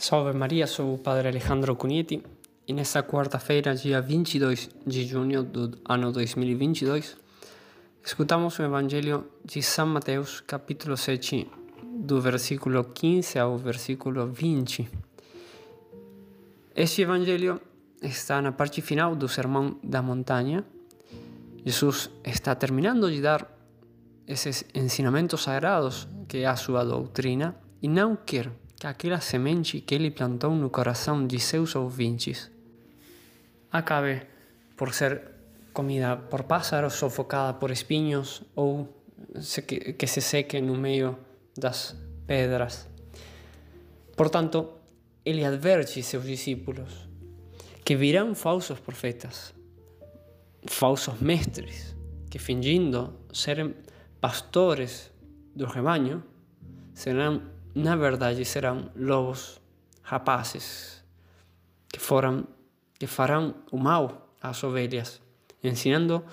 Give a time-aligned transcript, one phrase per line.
[0.00, 2.22] Salve Maria, sou o Padre Alejandro Cunheti
[2.68, 7.16] e nesta quarta-feira, dia 22 de junho do ano 2022,
[8.04, 11.50] escutamos o Evangelho de São Mateus, capítulo 7,
[11.82, 14.88] do versículo 15 ao versículo 20.
[16.76, 17.60] Este Evangelho
[18.00, 20.64] está na parte final do Sermão da Montanha.
[21.66, 23.52] Jesus está terminando de dar
[24.28, 29.94] esses ensinamentos sagrados que é a sua doutrina e não quer que aquela semente que
[29.94, 32.50] ele plantou no coração de seus ouvintes
[33.70, 34.22] acabe
[34.76, 35.22] por ser
[35.72, 38.88] comida por pássaros, sufocada por espinhos ou
[39.98, 41.18] que se seque no meio
[41.56, 41.96] das
[42.26, 42.88] pedras.
[44.16, 44.70] Portanto,
[45.24, 47.08] ele adverte seus discípulos
[47.84, 49.54] que virão falsos profetas,
[50.66, 51.96] falsos mestres,
[52.30, 53.74] que fingindo serem
[54.20, 55.10] pastores
[55.54, 56.22] do rebanho,
[56.94, 57.42] serão,
[57.78, 59.60] na verdade, serão lobos
[60.02, 61.04] rapazes
[61.88, 62.46] que foram
[62.98, 65.22] que farão o mal às ovelhas,
[65.62, 66.24] ensinando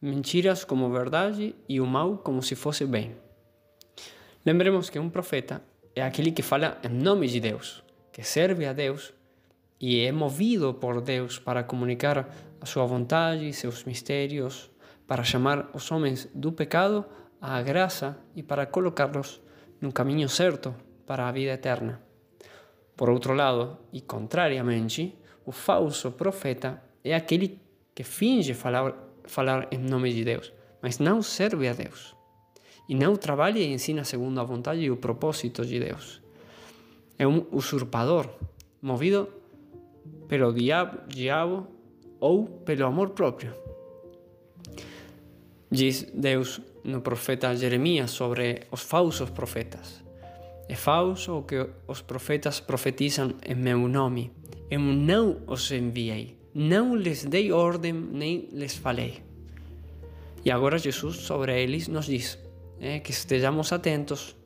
[0.00, 3.14] mentiras como verdade e o mal como se fosse bem.
[4.44, 5.62] Lembremos que um profeta
[5.94, 9.12] é aquele que fala em nome de Deus, que serve a Deus
[9.78, 12.26] e é movido por Deus para comunicar
[12.58, 14.70] a sua vontade, seus mistérios,
[15.06, 17.04] para chamar os homens do pecado
[17.38, 19.42] à graça e para colocá-los
[19.78, 20.74] no caminho certo
[21.06, 22.02] para a vida eterna.
[22.96, 27.60] Por outro lado, e contrariamente, o falso profeta é aquele
[27.94, 32.16] que finge falar, falar em nome de Deus, mas não serve a Deus.
[32.88, 36.22] E não trabalha e ensina segundo a vontade e o propósito de Deus.
[37.18, 38.28] É um usurpador,
[38.80, 39.28] movido
[40.28, 41.66] pelo diabo, diabo
[42.20, 43.54] ou pelo amor próprio.
[45.70, 50.05] Diz Deus no profeta Jeremias sobre os falsos profetas.
[50.68, 54.32] É falso o que os profetas profetizam em meu nome.
[54.70, 59.22] Eu não os enviei, não lhes dei ordem nem lhes falei.
[60.44, 62.38] E agora Jesus sobre eles nos diz
[62.80, 64.36] é, que estejamos atentos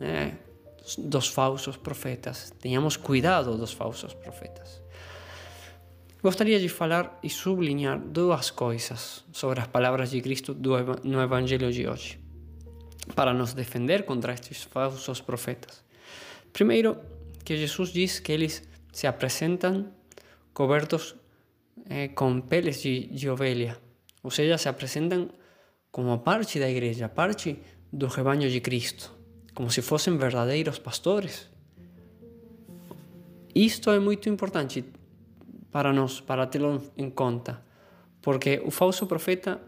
[0.00, 0.32] é,
[0.98, 4.82] dos falsos profetas, tenhamos cuidado dos falsos profetas.
[6.22, 10.56] Gostaria de falar e sublinhar duas coisas sobre as palavras de Cristo
[11.02, 12.20] no Evangelho de hoje,
[13.14, 15.84] para nos defender contra estes falsos profetas.
[16.52, 16.98] Primeiro,
[17.44, 19.92] que Jesus diz que eles se apresentam
[20.52, 21.16] cobertos
[21.88, 23.78] eh, com peles de, de ovelha,
[24.22, 25.30] ou seja, se apresentam
[25.90, 27.58] como parte da igreja, parte
[27.92, 29.12] do rebanho de Cristo,
[29.54, 31.50] como se fossem verdadeiros pastores.
[33.54, 34.84] Isto é muito importante
[35.70, 37.62] para nós, para tê-lo em conta,
[38.20, 39.60] porque o falso profeta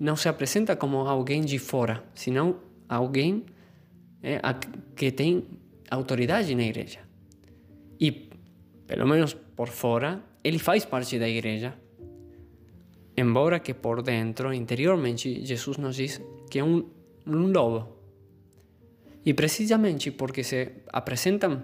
[0.00, 2.56] não se apresenta como alguém de fora, senão
[2.94, 3.44] alguém
[4.22, 4.40] é,
[4.94, 5.44] que tem
[5.90, 7.00] autoridade na igreja.
[8.00, 8.30] E,
[8.86, 11.74] pelo menos por fora, ele faz parte da igreja.
[13.16, 16.20] Embora que por dentro, interiormente, Jesus nos diz
[16.50, 16.84] que é um,
[17.26, 17.96] um lobo.
[19.24, 21.62] E precisamente porque se apresentam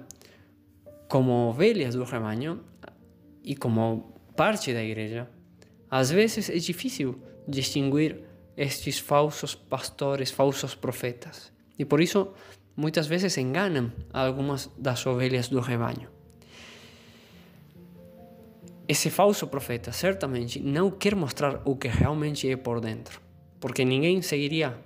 [1.08, 2.60] como ovelhas do rebanho,
[3.48, 5.26] e como parte da igreja,
[5.90, 8.27] às vezes é difícil distinguir
[8.58, 11.52] estes falsos pastores, falsos profetas.
[11.78, 12.34] E por isso,
[12.76, 16.08] muitas vezes enganam algumas das ovelhas do rebanho.
[18.88, 23.20] Esse falso profeta certamente não quer mostrar o que realmente é por dentro,
[23.60, 24.76] porque ninguém seguiria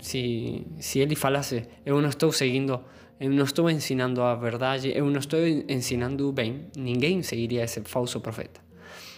[0.00, 2.80] se, se ele falasse: Eu não estou seguindo
[3.20, 7.80] eu não estou ensinando a verdade, eu não estou ensinando o bem, ninguém seguiria esse
[7.80, 8.60] falso profeta.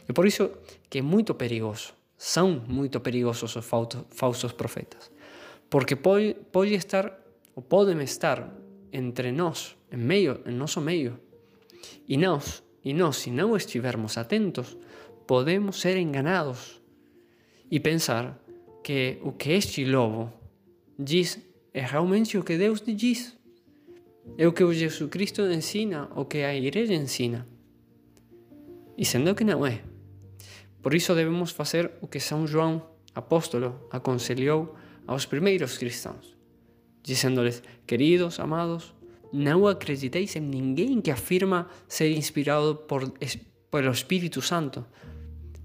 [0.09, 0.50] E por isso
[0.88, 3.64] que é muito perigoso, são muito perigosos os
[4.10, 5.10] falsos profetas,
[5.70, 7.19] porque pode, pode estar,
[7.56, 8.54] ou podem estar
[8.92, 11.19] entre nós, em meio, em nosso meio,
[12.06, 14.76] e nós, e nós, se não estivermos atentos,
[15.26, 16.82] podemos ser enganados
[17.70, 18.38] e pensar
[18.84, 20.31] que o que este lobo
[20.98, 21.38] diz
[21.72, 23.34] é realmente o que Deus diz.
[24.37, 25.41] É o que o Jesus Cristo
[26.14, 27.49] o que a igreja ensina.
[28.99, 29.89] E sendo que não é.
[30.82, 32.82] Por isso devemos fazer o que São João,
[33.15, 34.75] apóstolo, aconselhou
[35.06, 36.37] aos primeiros cristãos,
[37.03, 38.94] dizendo-lhes: Queridos, amados,
[39.32, 43.12] não acrediteis em ninguém que afirma ser inspirado por,
[43.71, 44.85] pelo Espírito Santo,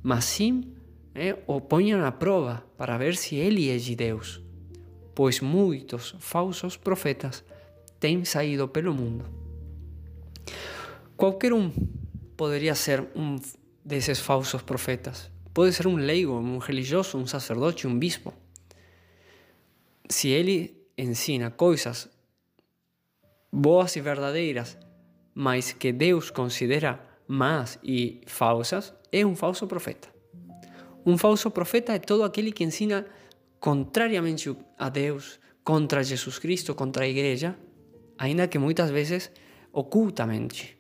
[0.04, 0.74] mas sim
[1.14, 4.42] é, o ponham à prova para ver se ele é de Deus,
[5.16, 7.44] pois muitos falsos profetas
[8.00, 9.26] têm saído pelo mundo.
[11.16, 11.72] Qualquer um
[12.36, 13.38] poderia ser um
[13.86, 15.32] desses falsos profetas.
[15.54, 18.34] Pode ser um leigo, um religioso, um sacerdote, um bispo.
[20.10, 22.10] Se ele ensina coisas
[23.52, 24.78] boas e verdadeiras
[25.36, 30.08] mas que Deus considera más e falsas, é um falso profeta.
[31.06, 33.06] Um falso profeta é todo aquele que ensina
[33.60, 37.58] contrariamente a Deus, contra Jesus Cristo, contra a igreja,
[38.18, 39.30] ainda que muitas vezes
[39.74, 40.78] ocultamente.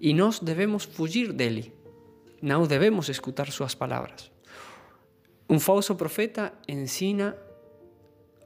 [0.00, 1.74] E nós devemos fugir dele.
[2.40, 4.30] Não devemos escutar suas palavras.
[5.48, 7.36] Um falso profeta ensina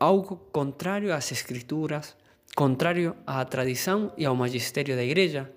[0.01, 2.17] algo contrário às Escrituras,
[2.57, 5.51] contrário à tradição e ao magistério da Igreja,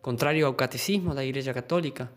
[0.00, 2.10] contrário ao catecismo da Igreja Católica,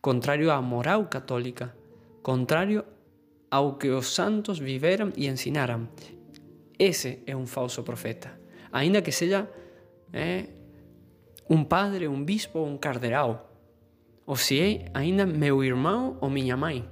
[0.00, 1.74] contrário à moral católica,
[2.22, 2.84] contrário
[3.50, 5.88] ao que os santos viveram e ensinaram.
[6.78, 8.38] Esse é um falso profeta.
[8.72, 9.48] Ainda que seja
[10.12, 10.46] é,
[11.48, 13.55] um padre, um bispo ou um cardeal.
[14.26, 16.88] Ou se ainda meu irmão ou minha mãe.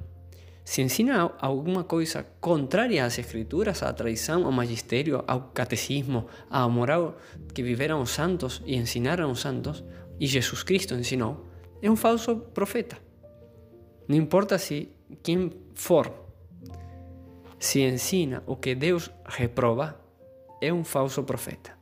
[0.64, 7.18] Se ensina alguma coisa contrária às escrituras, à tradição, ao magistério, ao catecismo, à moral
[7.52, 9.84] que viveram os santos e ensinaram os santos,
[10.18, 11.44] e Jesus Cristo ensinou,
[11.82, 12.96] é um falso profeta.
[14.08, 14.88] Não importa se
[15.22, 16.10] quem for,
[17.58, 20.00] se ensina o que Deus reprova,
[20.60, 21.76] é um falso profeta.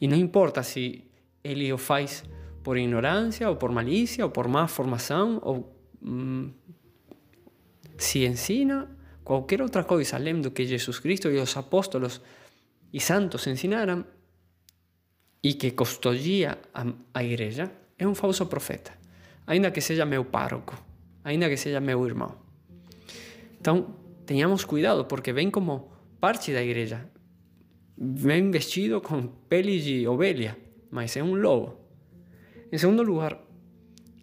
[0.00, 1.04] E não importa se
[1.44, 2.24] ele o faz
[2.62, 6.50] por ignorância, ou por malícia, ou por má formação, ou hum,
[7.98, 8.88] se ensina
[9.24, 12.20] qualquer outra coisa além do que Jesus Cristo e os apóstolos
[12.92, 14.04] e santos ensinaram
[15.42, 18.92] e que custodia a, a igreja, é um falso profeta.
[19.46, 20.76] Ainda que seja meu pároco,
[21.24, 22.36] ainda que seja meu irmão.
[23.60, 23.94] Então,
[24.24, 27.08] tenhamos cuidado, porque vem como parte da igreja.
[27.98, 30.56] Vem vestido com pele de ovelha,
[30.90, 31.81] mas é um lobo.
[32.72, 33.38] Em segundo lugar,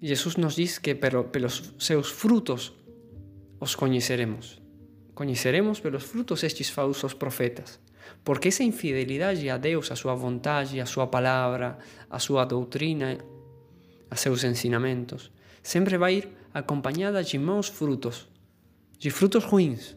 [0.01, 2.73] Jesus nos diz que pelos seus frutos
[3.59, 4.59] os conheceremos.
[5.13, 7.79] Conheceremos pelos frutos estes falsos profetas.
[8.23, 11.77] Porque essa infidelidade a Deus, a sua vontade, a sua palavra,
[12.09, 13.19] a sua doutrina,
[14.09, 15.31] a seus ensinamentos,
[15.61, 18.27] sempre vai ir acompanhada de maus frutos,
[18.97, 19.95] de frutos ruins.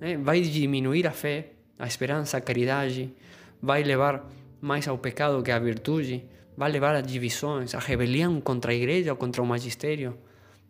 [0.00, 0.16] Né?
[0.16, 3.14] Vai diminuir a fé, a esperança, a caridade,
[3.62, 4.28] vai levar
[4.60, 6.24] mais ao pecado que à virtude,
[6.56, 10.18] vai levar a divisões, a rebelião contra a igreja ou contra o magistério,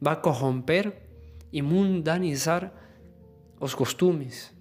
[0.01, 0.93] vai corromper
[1.53, 2.73] e mundanizar
[3.61, 4.53] os costumes,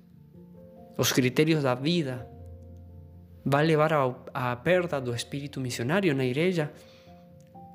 [0.97, 2.29] os critérios da vida.
[3.43, 3.91] Vai levar
[4.33, 6.71] à perda do espírito missionário na igreja,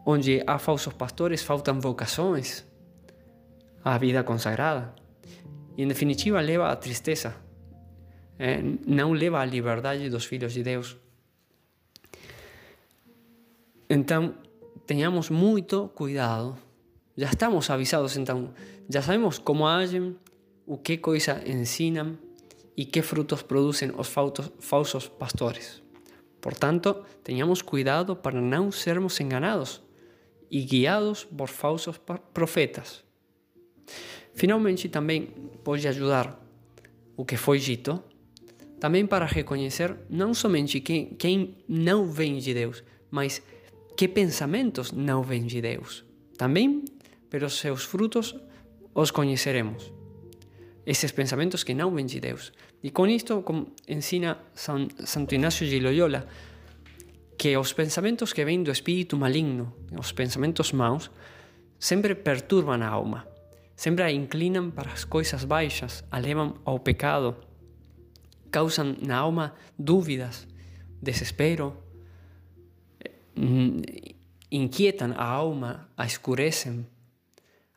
[0.04, 2.64] onde há falsos pastores, faltam vocações,
[3.84, 4.94] a vida consagrada.
[5.76, 7.34] E, em definitiva, leva à tristeza,
[8.38, 10.96] é, não leva à liberdade dos filhos de Deus.
[13.90, 14.34] Então,
[14.86, 16.56] tenhamos muito cuidado
[17.20, 18.54] já estamos avisados, então
[18.88, 20.16] já sabemos como agem,
[20.66, 22.16] o que coisa ensinam
[22.74, 24.08] e que frutos produzem os
[24.60, 25.82] falsos pastores.
[26.40, 29.82] Portanto, tenhamos cuidado para não sermos enganados
[30.50, 32.00] e guiados por falsos
[32.32, 33.04] profetas.
[34.32, 35.26] Finalmente, também
[35.62, 36.40] pode ajudar
[37.18, 38.02] o que foi dito,
[38.78, 43.42] também para reconhecer não somente quem, quem não vem de Deus, mas
[44.00, 46.06] que pensamentos não vêm de Deus.
[46.38, 46.86] Também
[47.28, 48.34] pelos seus frutos
[48.94, 49.92] os conheceremos.
[50.86, 52.50] Esses pensamentos que não vêm de Deus.
[52.82, 56.26] E com isto, como ensina São, Santo Inácio de Loyola,
[57.36, 61.10] que os pensamentos que vêm do espírito maligno, os pensamentos maus,
[61.78, 63.28] sempre perturbam a alma,
[63.76, 67.36] sempre a inclinam para as coisas baixas, a levam ao pecado,
[68.50, 70.48] causam na alma dúvidas,
[71.02, 71.89] desespero,
[74.50, 76.86] inquietam a alma, a escurecem,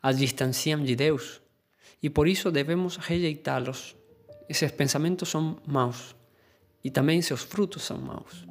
[0.02, 1.40] a distanciam de Deus
[2.02, 3.96] e por isso devemos rejeitá-los.
[4.48, 6.14] Esses pensamentos são maus
[6.82, 8.46] e também seus frutos são maus.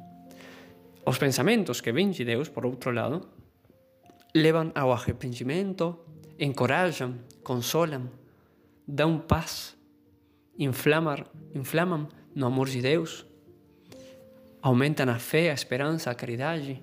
[1.06, 3.28] Os pensamentos que vêm de Deus, por outro lado,
[4.34, 5.96] levam ao arrependimento,
[6.38, 8.10] encorajam, consolam,
[8.88, 9.76] dão paz,
[10.58, 13.24] inflamam, inflamam no amor de Deus,
[14.60, 16.82] aumentam a fé, a esperança, a caridade,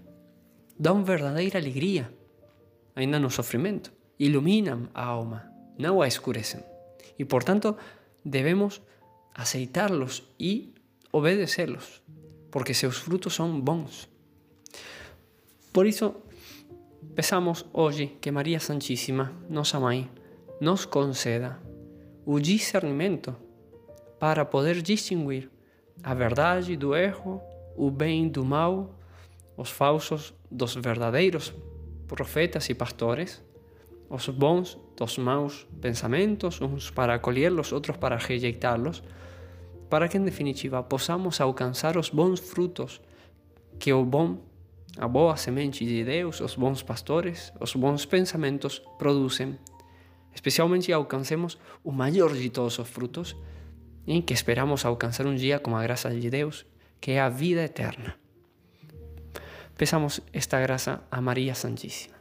[0.82, 2.12] dão verdadeira alegria,
[2.96, 5.48] ainda no sofrimento iluminam a alma,
[5.78, 6.60] não a escurecem.
[7.20, 7.78] E, portanto,
[8.26, 8.82] devemos
[9.32, 10.74] aceitarlos e
[11.12, 12.02] obedecê-los,
[12.50, 14.10] porque seus frutos são bons.
[15.72, 16.16] Por isso,
[17.14, 20.10] peçamos hoje que Maria Santíssima, nossa mãe,
[20.60, 21.60] nos conceda
[22.26, 23.36] o discernimento
[24.20, 25.48] para poder distinguir
[26.02, 27.40] a verdade do erro,
[27.78, 28.96] o bem do mal,
[29.56, 31.54] os falsos dos verdadeiros
[32.08, 33.42] profetas e pastores
[34.12, 39.02] os bons dos maus pensamentos, uns para acolherlos, outros para rejeitá-los,
[39.90, 43.02] para que en definitiva possamos alcançar os bons frutos
[43.80, 44.52] que o bom
[44.98, 49.58] A boa semente de Deus, os bons pastores, os bons pensamentos produzem,
[50.36, 53.34] especialmente alcancemos o maior de todos os frutos,
[54.06, 56.66] em que esperamos alcançar um dia com a graça de Deus,
[57.00, 58.21] que é a vida eterna.
[59.82, 62.21] Pesamos esta graça a Maria Santíssima.